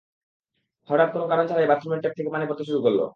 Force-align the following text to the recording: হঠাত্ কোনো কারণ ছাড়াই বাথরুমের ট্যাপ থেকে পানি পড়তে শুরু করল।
হঠাত্ 0.89 1.11
কোনো 1.13 1.25
কারণ 1.27 1.45
ছাড়াই 1.47 1.69
বাথরুমের 1.71 2.01
ট্যাপ 2.01 2.13
থেকে 2.17 2.29
পানি 2.33 2.45
পড়তে 2.47 2.63
শুরু 2.69 2.79
করল। 2.85 3.01